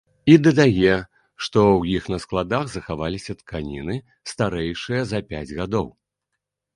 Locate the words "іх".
1.99-2.07